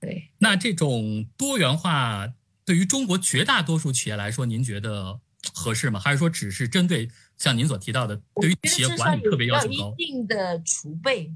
[0.00, 2.32] 对，那这种多元化
[2.64, 5.20] 对于中国绝大多数企业来说，您觉得
[5.52, 5.98] 合适吗？
[5.98, 9.94] 还是说只是针对像您所提到的，对于企业管理特别有要求高？
[9.96, 11.34] 定的储备。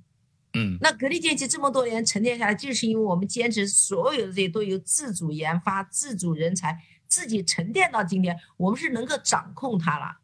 [0.54, 10.16] 嗯那格力电器这么多年沉淀下来，就是因为我们坚持所有的这些都有自主研发、自主人才，自己沉淀到今天，我们是能够掌控它了。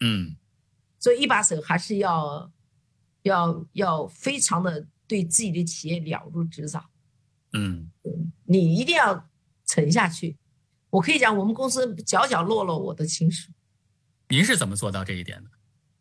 [0.00, 0.34] 嗯
[0.98, 2.50] 所以一把手还是要
[3.22, 6.86] 要要非常的对自己的企业了如指掌。
[7.52, 7.90] 嗯
[8.44, 9.28] 你一定要
[9.66, 10.36] 沉下去。
[10.90, 13.52] 我可以讲，我们公司角角落落我都清楚。
[14.28, 15.50] 您是怎么做到这一点的？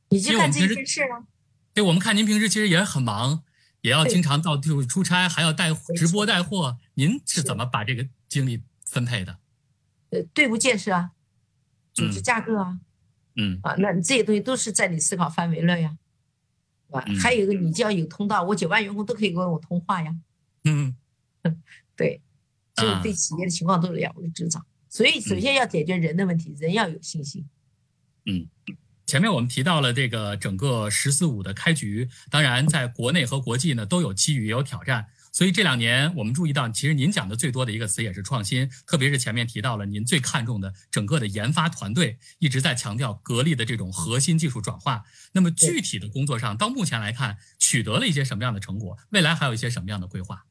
[0.09, 1.25] 你去干这件事啊，
[1.73, 3.43] 对，我们看您平时其实也很忙，
[3.81, 9.39] 也要经常到处出差，还要带直播带货，您是是怎么把这个精力分配的？
[10.11, 11.11] 呃，队伍建设啊，
[11.93, 12.79] 组织嗯架构啊，
[13.35, 15.97] 嗯啊，那你这些东西都是在你思考范围内呀，
[16.91, 20.15] 啊，嗯还有一个你就要有通道，我九万员工都可以跟我通话呀，
[20.63, 20.95] 嗯
[21.97, 22.21] 对，
[22.75, 24.65] 所以啊对企业的情况都了如指掌。
[24.95, 27.45] 所以首先要解决人的问题，人要有信心。
[28.25, 28.47] 嗯
[29.05, 45.03] 前面我们提到了这个整个“十四五”的开局，当然在国内和国际呢都有机遇也有挑战，所以这两年我们注意到，其实您讲的最多的一个词也是创新，特别是前面提到了您最看重的整个的研发团队一直在强调格力的这种核心技术转化。
[45.33, 48.97] 那么具体的工作上，到目前来看取得了一些什么样的成果？
[49.09, 50.45] 未来还有一些什么样的规划？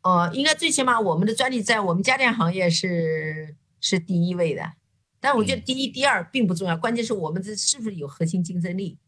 [0.00, 4.74] 呃，应该最起码我们的专利在我们家电行业是是第一位的，
[5.18, 8.98] 但我觉得嗯第一、第二并不重要，关键是我们这是不是有核心竞争力。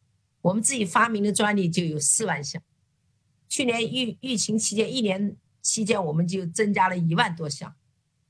[0.40, 2.60] 我们自己发明的专利就有四万项，
[3.48, 7.72] 去年疫疫情期间一年期间我们就增加了一万多项。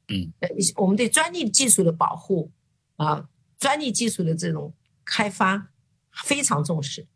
[0.09, 2.53] 嗯，呃，我们对专利技术的保护
[2.97, 4.75] 啊，专利技术的这种
[5.07, 5.71] 开发
[6.27, 7.07] 非常重视。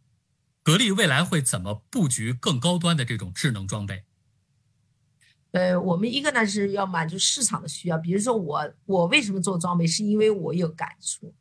[0.63, 4.06] 格力未来会怎么布局更高端的这种智能装备？
[5.57, 11.33] 呃，我们一个呢是要满足市场的需要，比如说我我为什么做装备，是因为我有感触，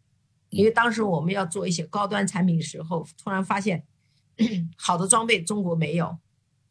[0.49, 3.85] 因为当时我们要做一些高端产品的时候，突然发现
[4.77, 6.17] 好的装备中国没有，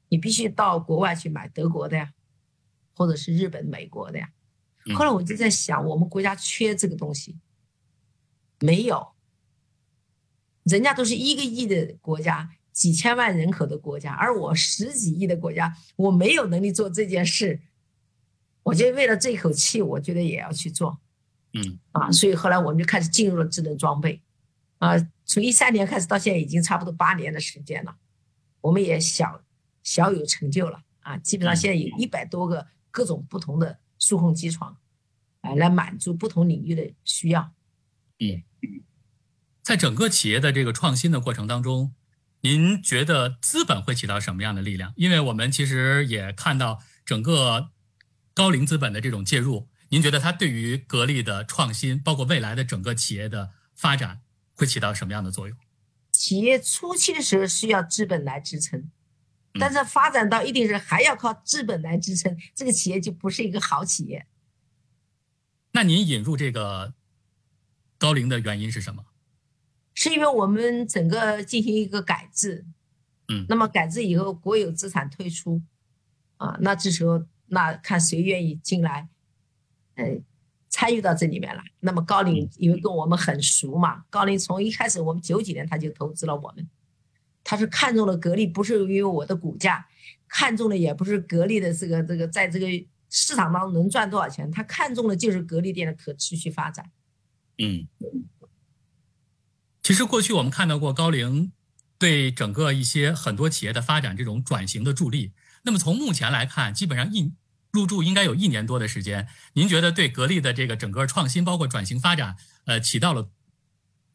[0.08, 2.14] 你必须到国外去买德国的呀，
[2.96, 4.30] 或者是日本、美国的呀。
[4.86, 7.38] 嗯后来我就在想，我们国家缺这个东西，
[8.60, 9.12] 没有，
[10.62, 17.60] 人家都是一个亿的国家，几千万人口的国家，而我十几亿的国家，我没有能力做这件事。
[18.64, 20.98] 我觉得为了这口气，我觉得也要去做
[21.52, 22.10] 嗯啊。
[22.10, 24.20] 所以后来我们就开始进入了智能装备，
[24.78, 27.96] 啊，从一三年开始到现在已经差不多八年的时间了，
[28.60, 29.42] 我们也小
[29.82, 31.16] 小有成就了啊。
[31.18, 34.76] 基本上现在有一百多个各种不同的数控机床，
[35.42, 37.52] 啊，来满足不同领域的需要。
[38.18, 38.42] 嗯
[39.62, 41.94] 在整个企业的这个创新的过程当中，
[42.44, 44.92] 您觉得资本会起到什么样的力量？
[44.96, 47.70] 因为我们其实也看到整个
[48.34, 54.20] 高瓴资本的这种介入，您觉得它对于格力的创新，包括未来的整个企业的发展，
[54.52, 55.56] 会起到什么样的作用？
[56.12, 58.78] 企业初期的时候需要资本来支撑，
[59.54, 64.26] 嗯但是发展到一定时还要靠资本来支撑，这个企业就不是一个好企业。
[65.72, 66.92] 那您引入这个
[67.96, 69.06] 高龄的原因是什么？
[69.94, 72.66] 是因为我们整个进行一个改制，
[73.28, 75.62] 嗯那么改制以后国有资产退出，
[76.36, 79.08] 啊，那这时候那看谁愿意进来，
[79.94, 80.20] 呃，
[80.68, 81.62] 参与到这里面来。
[81.80, 86.68] 那么高瓴因为跟我们很熟嘛，高瓴从一开始我们九几年他就投资了我们，
[87.44, 89.86] 他是看中了格力，不是因为我的股价，
[90.26, 92.66] 看中的也不是格力的这个这个在这个
[93.08, 96.90] 市场当中能赚多少钱，他看中的就是格力电的可持续发展。
[97.58, 97.86] 嗯，
[99.84, 101.50] 其实过去我们看到过高瓴
[101.98, 105.34] 对整个一些很多企业的发展这种转型的助力。
[105.62, 107.34] 那么从目前来看，基本上一
[107.70, 109.28] 入驻应该有一年多的时间。
[109.52, 113.28] 您觉得对格力的这个整个创新包括转型发展，呃，起到了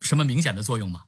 [0.02, 1.04] 什么明显的作用吗？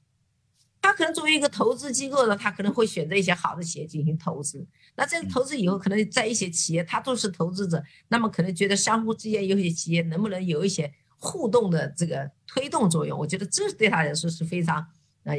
[0.79, 4.67] 他可能作为一个投资机构呢，他可能会选择一些好的企业进行投资。
[4.95, 13.17] 那这投资以后，可能在一些企业，他都是投资者，那么可能觉得相互之间有些企业能不能有一些互动的这个推动作用？
[13.17, 14.85] 我觉得这对他来说是非常，
[15.23, 15.35] 呃，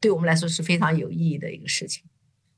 [0.00, 2.02] 对我们来说是非常有意义的一个事情。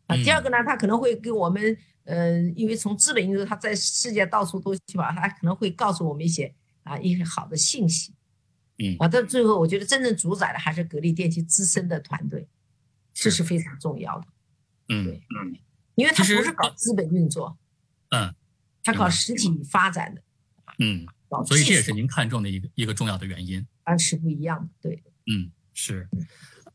[0.07, 6.55] 啊，第二个呢，他可能会给我们，嗯，因为从资本因素，他在世界到处都去吧，他可能会告诉我们一些
[6.85, 8.15] 啊一些好的信息。
[8.79, 12.49] 嗯，啊，到最后，我觉得真正主宰的还是格力电器自身的团队，
[13.13, 14.27] 这是非常重要的。
[14.89, 15.59] 嗯嗯，
[15.97, 17.59] 因为他不是搞资本运作，
[18.11, 18.35] 嗯，
[18.83, 20.23] 他搞实体发展的，
[20.79, 23.67] 嗯，搞所以这也是您看中的一个一个重要的原因。
[23.85, 24.91] 啊是不一样的。
[24.91, 26.09] 对，嗯，是。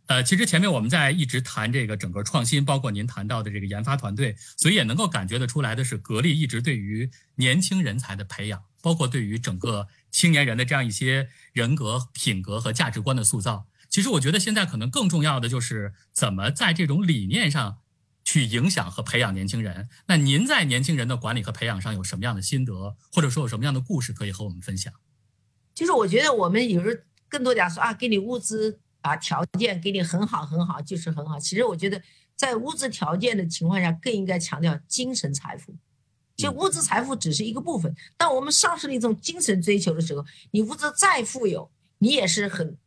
[0.08, 13.68] 呃，其实前面我们在一直谈这个整个创新，包括您谈到的这个研发团队，所以也能够感觉得出来的是，格力一直对于年轻人才的培养，包括对于整个青年人的这样一些人格、品格和价值观的塑造。
[13.90, 17.80] 其实我觉得现在可能更重要的就是怎么在这种理念上
[18.28, 19.88] 去影响和培养年轻人。
[20.06, 24.92] 那您在年轻人的管理和培养上有什么样的心得，或者说有什么样的故事可以和我们分享？
[25.74, 31.40] 就是我觉得我们有时候更多讲说啊，给你物资啊条件给你很好很好就是很好。
[31.40, 32.02] 其实我觉得
[32.36, 35.74] 在物质条件的情况下，更应该强调精神财富。
[36.36, 42.78] 其实物质财富只是一个部分，当我们丧失了一种精神追求的时候，你物质再富有，你也是很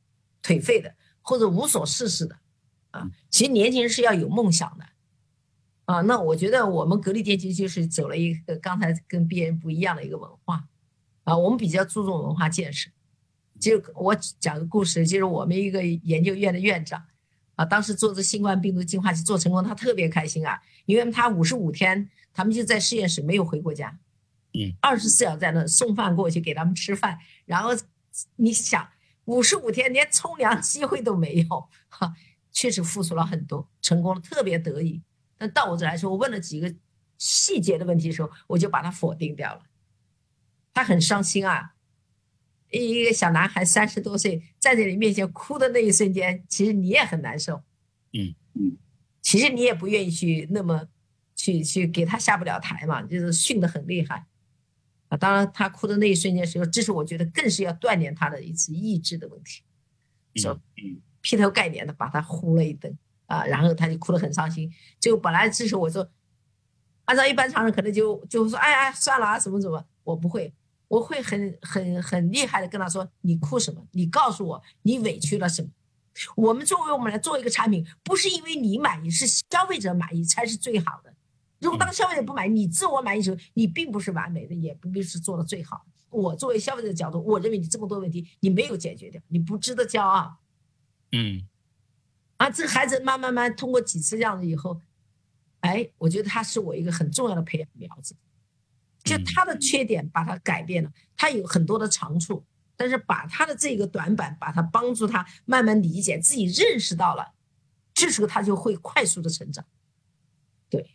[0.42, 2.37] 颓废的，或者无所事事的
[2.90, 3.09] 啊。
[3.31, 4.85] 其实年轻人是要有梦想的
[5.90, 6.00] 啊。
[6.03, 10.64] 那我觉得我们格力电器就是走了一个刚才跟别人不一样的一个文化
[11.24, 12.90] 啊，我们比较注重文化建设。
[13.59, 17.03] 就我讲个故事，就是我们一个研究院的院长
[17.57, 22.09] 啊，当时做这新冠病毒净化器做成功，他特别开心啊，因为他五十五天。
[22.33, 23.98] 他们就在实验室没有回过家，
[24.53, 27.70] 嗯，二十四小时在那送饭过去给他们吃饭，然后
[28.37, 28.88] 你想
[29.24, 32.14] 五十五天连冲凉机会都没有，哈，
[32.53, 35.03] 确实付出了很多，成功了，特别得意。
[35.40, 36.72] 但到我这来说，我问了几个
[37.16, 39.62] 细节的问题的时候，我就把他否定掉了。
[40.74, 41.74] 他很伤心啊，
[42.70, 47.62] 一个小男孩三十多岁站在你面前哭的那一瞬间，其实你也很难受，
[48.12, 48.76] 嗯嗯，
[49.22, 50.87] 其实你也不愿意去那么。
[51.37, 54.26] 去去给他下不了台嘛，就是训得很厉害
[55.09, 55.16] 啊！
[55.16, 59.62] 当然，他哭的那一瞬间时候，这是我觉得更是要锻炼他的一次意志的问题，
[60.35, 60.61] 说
[61.22, 62.94] 劈头盖脸的把他呼了一顿
[63.30, 64.68] 啊，然后他就哭得很伤心。
[64.98, 66.06] 就本来这时候我说，
[67.04, 70.52] 按照一般常人可能就就说，哎哎，算了啊，怎么怎么，我不会，
[70.88, 73.86] 我会很很很厉害的跟他说，你哭什么？
[73.92, 75.68] 你告诉我你委屈了什么？
[76.34, 81.14] 我们作为我们来做一个产品，不是因为你满意，是消费者满意才是最好的。
[81.60, 85.86] 如果当消费者不满意，你自我满意时候，你并不是完美的，也不必是做的最好。
[86.10, 90.38] 我作为消费者的角度，我认为你这么多问题你没有解决掉，你不值得骄傲。
[91.12, 91.46] 嗯，
[92.40, 94.81] 啊，这个孩子慢慢慢通过几次这样子以后，
[95.61, 98.16] 哎，我觉得他是我一个很重要的培养苗子。
[99.05, 102.42] 就他的缺点把他改变了，他有很多的长处，
[102.76, 107.35] 但是把他的这个短板，把他帮助他慢慢理解自己认识到了，
[107.92, 109.66] 这时候他就会快速的成长。
[110.70, 110.92] 对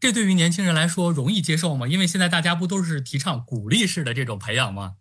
[0.00, 1.86] 这对于年轻人来说容易接受吗？
[1.86, 4.96] 因为现在大家不都是提倡鼓励式的这种培养吗？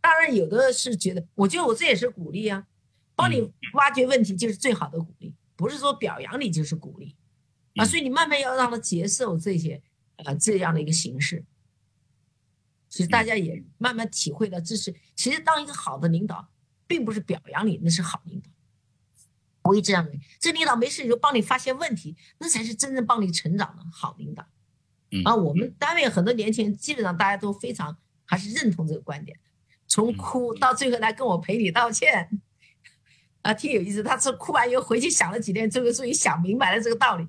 [0.00, 2.66] 当然，有的是觉得，我觉得我这也是鼓励啊，
[3.16, 7.16] 帮你挖掘问题就是最好的鼓励，不是说表扬你就是鼓励
[7.76, 7.84] 啊。
[7.84, 9.82] 所以你慢慢要让他接受这些
[10.16, 11.44] 呃这样的一个形式。
[12.88, 16.48] 其实大家也慢慢体会到，这是其实当一个好的领导，
[16.86, 18.48] 并不是表扬你，那是好领导。
[19.64, 24.46] 我也这样认为，这领导没事就帮你发现问题，那才是真正帮你成长的好领导。
[25.24, 29.38] 啊，我们单位很多年轻人，基本上大家都非常还是认同这个观点，
[29.88, 32.40] 从哭到最后来跟我赔礼道歉，
[33.44, 34.02] 啊，挺有意思。
[34.02, 37.28] 他是哭完以后回去想了几天，最后终于想明白了这个道理，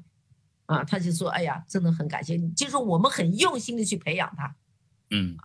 [0.65, 4.55] 啊，他就说：“哎呀，真的很感谢你，就是我们很用心的去培养他。”
[5.11, 5.35] 嗯，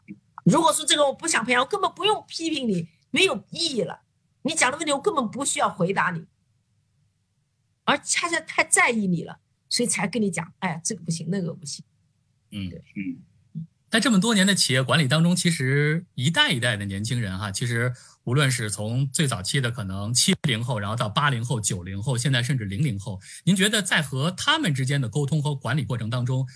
[0.45, 4.03] 如果说这个我不想培养，我根本不用批评你，没有意义了。
[4.43, 6.25] 你讲的问题我根本不需要回答你。
[7.85, 11.85] 而恰恰太在意你了，所以才跟你讲，哎，这个不行，那个不行。
[12.53, 17.93] 嗯，对，嗯，在这么多年的企业管理当中，其实一代一代的年轻人哈，其实
[18.25, 26.47] 无论是从最早期的可能七零后，然后到八零后、九零后，现在甚至零零后，您觉得在和他们之间的沟通和管理过程当中，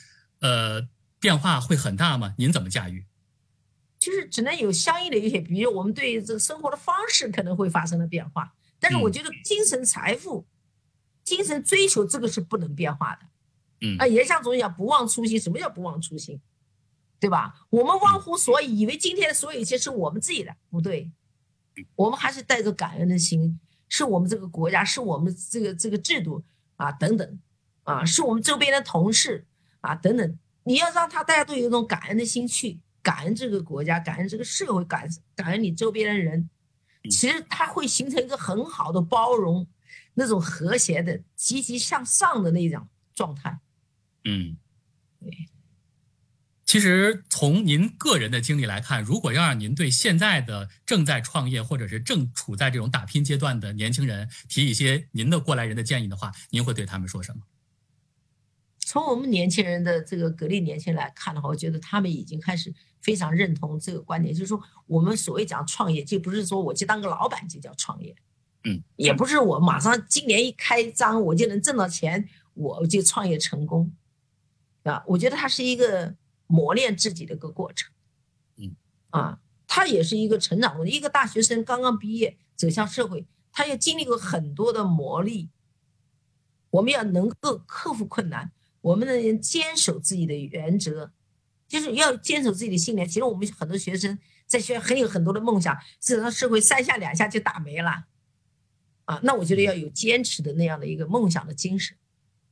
[0.41, 0.87] 呃，
[1.19, 2.35] 变化会很大吗？
[2.39, 3.07] 您怎么驾驭？
[3.99, 10.47] 就是只能有相应的一些，比如我们对这个生活的方式可能会发生了变化，但是我觉得精神财富。
[11.25, 13.21] 精神追求这个是不能变化的，
[13.81, 16.39] 嗯啊，也像总讲不忘初心，什么叫不忘初心，
[17.19, 17.67] 对吧？
[17.71, 21.11] 我们忘乎所以，以为今天的所有一切是我们自己的，不对，
[21.97, 23.59] 我们还是带着感恩的心，
[23.89, 26.43] 是我们这个国家，是我们这个这个制度
[26.77, 27.41] 啊等等
[27.83, 29.47] 啊，是我们周边的同事
[29.81, 30.39] 啊等等。
[30.65, 36.49] 你要让他大家都有一种感恩的心去感恩这个国家，感恩这个社会，感感恩你周边的人，
[37.11, 39.67] 其实他会形成一个很好的包容，
[40.15, 43.59] 那种和谐的、积极向上的那种状态。
[44.25, 44.57] 嗯，
[45.21, 45.31] 对。
[46.67, 57.43] 其实从您个人的经历来看，如果要让您对现在的正在创业或者是正处在这种打拼阶段的年轻人提一些您的过来人的建议的话，您会对他们说什么？
[58.87, 68.15] 从我们年轻人的这个格力年轻人来看的话，我觉得他们已经开始非常认同这个观点，就是说我们所谓讲创业，就不是说我去当个老板就叫创业，
[68.65, 73.93] 嗯，也不是我马上今年一开张我就能挣到钱，我就创业成功，
[74.83, 76.15] 啊，我觉得它是一个
[76.47, 77.93] 磨练自己的一个过程，
[78.57, 78.77] 嗯，
[79.11, 85.49] 啊，他也是一个成长的，一个大学生刚刚毕业走向社会，他要经历过很多的磨砺，
[86.71, 88.53] 我们要能够克服困难。
[88.81, 91.11] 我们的坚守自己的原则，
[91.67, 93.09] 就是要坚守自己的信念。
[93.09, 98.05] 其实我们很多学生在学校很有很多的梦想，走上社会三下两下就打没了，
[99.07, 101.97] 啊，那我觉得要有坚持的那样的一个梦想的精神。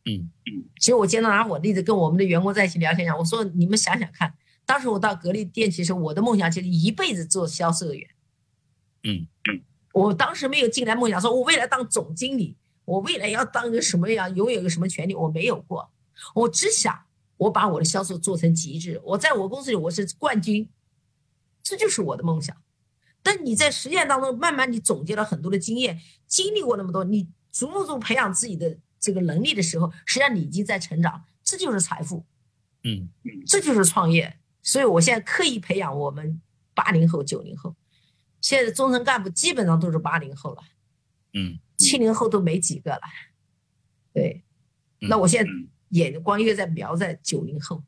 [0.05, 0.65] 嗯嗯。
[0.79, 4.35] 其实我经常拿我例子跟我们的员工在一起聊天讲，我说你们想想看，
[4.65, 8.09] 当时我到格力电器时，我的梦想就是一辈子做销售员。
[9.05, 9.63] 嗯嗯。
[9.93, 15.91] 我当时没有进来梦想说，我未来当总经理，我未来要当个什么样，拥有一个什么权利，我没有过。
[16.35, 16.99] 我只想
[17.37, 20.69] 我把我的销售做成极致，我在我公司里我是冠军，
[21.63, 22.57] 这就是我的梦想。
[23.23, 32.25] 但你在实践当中，慢慢你总结了很多的经验，经历过那么多，你逐步逐步培养自己的这个能力的时候，实际上你已经在成长，这就是财富，
[32.85, 33.11] 嗯
[33.47, 34.39] 这就是创业。
[34.63, 36.41] 所以我现在刻意培养我们
[36.73, 37.77] 八零后、九零后，
[38.41, 40.63] 现在中层干部基本上都是八零后了，
[41.35, 43.03] 嗯，七零后都没几个了。
[44.15, 44.43] 对，
[45.01, 45.51] 那我现在。
[45.93, 47.85] 眼光又在瞄在九零后，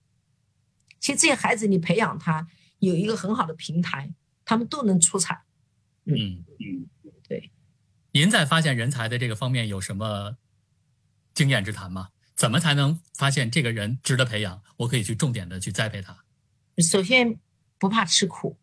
[1.00, 2.46] 其实这些孩子你培养他
[2.78, 4.12] 有一个很好的平台，
[4.44, 5.42] 他们都能出彩。
[6.04, 6.86] 嗯嗯，
[7.26, 7.50] 对。
[8.12, 10.36] 您在发现人才的这个方面有什么
[11.34, 12.08] 经验之谈吗？
[12.36, 14.62] 怎么才能发现这个人值得培养？
[14.76, 16.16] 我可以去重点的去栽培他。
[16.78, 17.38] 首先
[17.78, 18.56] 不怕吃苦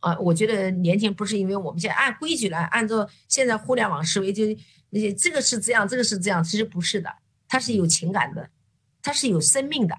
[0.00, 0.18] 啊！
[0.18, 4.44] 我觉得年轻不是因为我们现在按规矩来，按照现在互联网思维，就
[5.18, 7.14] 这个是这样，这个是这样，其实不是的，
[7.46, 8.50] 他是有情感的。
[9.04, 9.98] 它是有生命的，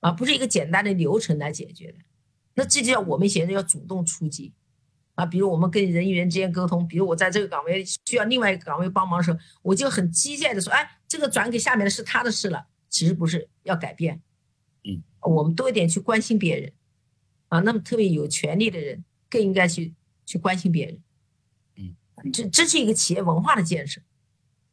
[0.00, 1.98] 啊，不是一个简单的流程来解决的。
[2.54, 4.54] 那这就叫我们现在要主动出击，
[5.14, 12.66] 啊，比如我们跟人与人之间沟通，比如我在这个岗位需要另外一个岗位帮忙的时候，我就很机械的说，哎，这个转给下面的是他的事了。
[12.88, 14.20] 其实不是，要改变。
[14.84, 16.72] 嗯，我们多一点去关心别人，
[17.48, 19.94] 啊，那么特别有权利的人更应该去
[20.24, 21.02] 去关心别人。
[21.76, 21.96] 嗯，
[22.32, 24.00] 这这是一个企业文化的建设。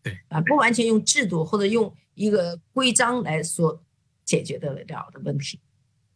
[0.04, 1.94] 对，啊，不完全用制度或者用。
[2.14, 3.82] 一个规章来说
[4.26, 5.60] 解决得了的问题，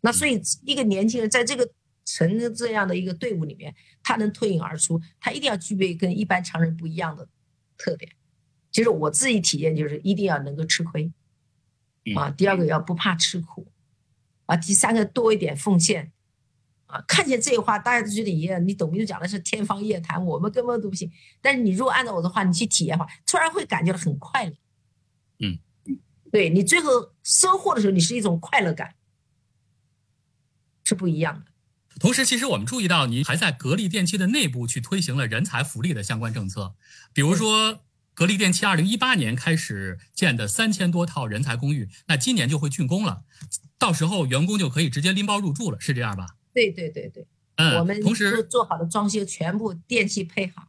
[0.02, 1.68] 那所以一个年轻人在这个
[2.06, 7.28] 成这样的一个队伍里面，他能脱颖而出，他一定要具备跟一般常人不一样的
[7.78, 8.12] 特点。
[8.72, 11.12] 其实我自己体验就是一定要能够吃亏，
[12.16, 13.68] 啊，第二个要不怕吃苦，
[14.46, 16.12] 啊，第三个多一点奉献，
[16.86, 21.12] 啊，看见这些话大家都觉得爷你董明珠讲的是天方夜谭，我们根本都不信。
[21.42, 24.54] 但是你如果按照我的话，你去体验的话，突然会感觉到很快乐，
[25.40, 25.60] 嗯。
[26.32, 28.96] 对你最后收获的时候，你是一种快乐感，
[30.84, 31.52] 是不一样的。
[32.00, 36.76] 同时，其实我们注意到，您还在格力电器的内部去推行了人才福利的相关政策，
[37.14, 37.80] 比如说，
[38.14, 43.24] 格力电器二零一八年开始建的三千多套人才公寓，那今年就会竣工了，
[43.78, 46.36] 到时候员工就可以直接拎包入住了，是这样吧？
[46.54, 47.26] 对对对对，
[47.56, 50.68] 嗯，我们同时做好的装修全部电器配好，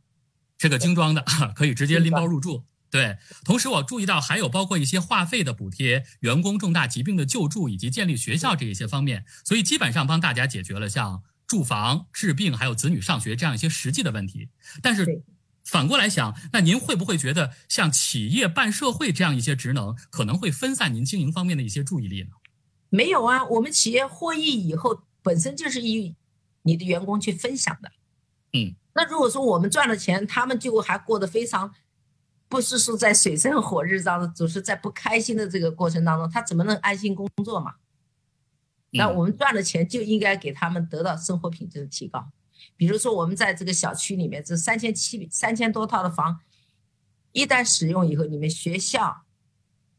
[0.56, 1.24] 这个精装的，
[1.54, 2.64] 可以直接拎包入住。
[2.96, 14.48] 对，同时我注意到还有包括一些话费的补贴、员工重大疾病的救助以及建立学校这一些方面，所以基本上帮大家解决了像住房、治病还有子女上学这样一些实际的问题。
[14.80, 15.22] 但是
[15.62, 22.30] 反过来想，那您会不会觉得像企业办社会这样一些职能可能会分散您经营方面的一些注意力呢？
[22.88, 26.14] 没有啊，我们企业获益以后本身就是以
[26.62, 27.92] 你的员工去分享的。
[28.54, 31.74] 嗯，那如果说我们赚了钱，他们就还过得非常。
[32.48, 37.74] 不是说在水深火热当中，总是在不开心的这个过程当中，他怎么能安心工作嘛？
[38.92, 42.30] 那我们赚了钱就应该给他们得到生活品质的提高。
[42.76, 46.40] 比如说，我们在这个小区里面，这三千七三千多套的房，
[47.32, 49.24] 一旦使用以后，你们学校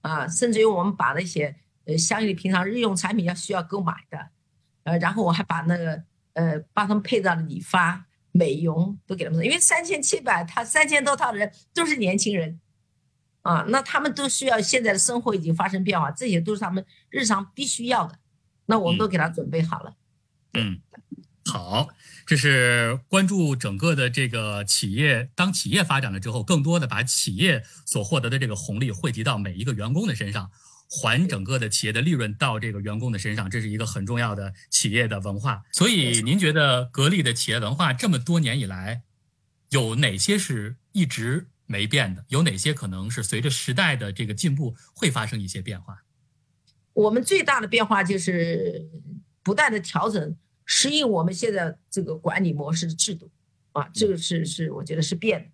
[0.01, 4.29] 啊，甚至于我们把那些呃相应的平常日用产品要需要购买的，
[4.83, 8.05] 呃，然后我还把那个呃帮他们配到了理发。
[8.37, 12.59] 美容都给他们，因为三千七百他三千多套的人都是年轻人，
[13.41, 18.19] 啊，那他们都需要现在的生活已经发生变化，这些都是他们日常必须要的，
[18.67, 19.95] 那我们都给他准备好了。
[20.53, 20.79] 嗯，
[21.45, 21.87] 好，
[22.25, 30.51] 这是关注整个的这个企业，当企业发展了之后，更多的把企业所获得的这个红利汇集到每一个员工的身上。
[30.89, 35.63] 还整个的企业的利润到这个员工的身上，这是一个很重要的企业的文化。
[35.71, 39.03] 所以，您觉得格力的企业文化这么多年以来，
[39.69, 42.23] 有哪些是一直没变的？
[42.29, 46.03] 有哪些可能是随着时代的这个进步会发生一些变化？
[46.93, 48.89] 我们最大的变化就是
[49.43, 53.29] 不断的调整，适应我们现在这个管理模式的制度
[53.73, 55.51] 啊，这个是是我觉得是变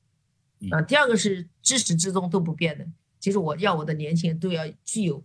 [0.69, 0.81] 的啊。
[0.83, 2.87] 第二个是至始至终都不变的。
[3.23, 5.23] 其实我要我的年轻人都要具有，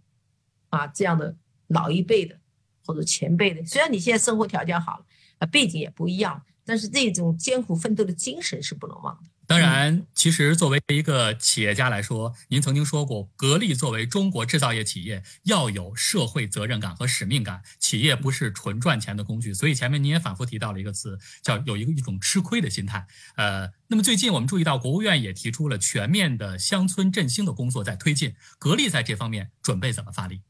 [0.69, 1.35] 啊这样的
[1.67, 2.39] 老一辈的
[2.87, 5.07] 或者前辈的，虽然你现在生活条件好了，
[5.39, 9.31] 啊背景也不一样，但是这种艰苦奋斗的精神是不能忘的。
[9.49, 17.63] 当然，其实作为一个企业家来说，您曾经说过，格力作为中国制造业企业，要有社会责任感和使命感。
[17.79, 23.07] 企业不是纯赚钱的工具，所以前面您也反复提到了一个词，叫有一个一种吃亏的心态。
[23.37, 30.43] 呃，那么最近我们注意到，国务院也提出了全面的乡村振兴的工作在推进，格力在这方面准备怎么发力？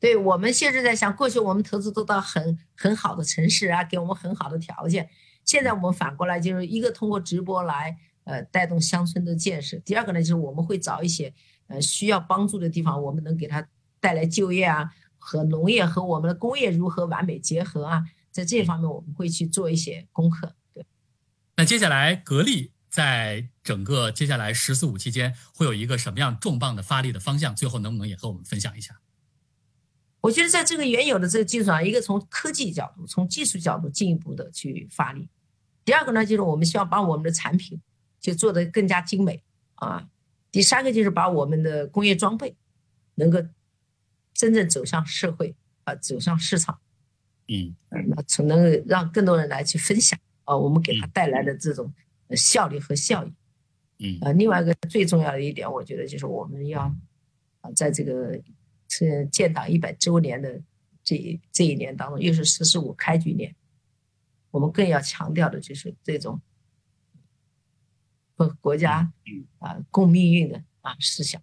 [0.00, 5.10] 对我们现在在想，过去我们投资都到很很好的城市啊，给我们很好的条件。
[5.44, 11.32] 现在我们反过来就是一个通过直播来呃带动乡村的建设，第二个呢就是我们会找一些
[11.66, 13.66] 呃需要帮助的地方，我们能给他
[14.00, 20.54] 带来就业啊，和农业和我们的工业如何完美结合啊，在这方面我们会去做一些功课。
[20.72, 20.86] 对，
[21.56, 27.54] 那接下来格力在整个接下来“十四五”期间会有一个什么样重磅的发力的方向？
[27.54, 29.00] 最后能不能也和我们分享一下？
[30.22, 35.28] 我觉得在这个原有的这个基础上，一个从科技角度、从技术角度进一步的去发力。
[35.84, 37.80] 第二个呢，就是我们希望把我们的产品
[38.20, 39.42] 就做得更加精美
[39.74, 40.08] 啊。
[40.52, 42.54] 第三个就是把我们的工业装备
[43.16, 43.42] 能够
[44.32, 46.78] 真正走向社会啊，走向市场。
[47.48, 51.92] 嗯，那从能够让更多人来去分享啊，我们给他带来的这种
[52.36, 53.32] 效率和效益。
[53.98, 56.82] 嗯，啊，另外一个最重要的一点，我觉得就是我们要
[57.62, 58.40] 啊，在这个。
[58.94, 60.60] 是建党一百周年的
[61.02, 63.56] 这这一年当中，又是“十四五”开局年，
[64.50, 66.40] 我们更要强调的就是这种
[68.36, 69.10] 和国家
[69.58, 71.40] 啊共命运的啊思想。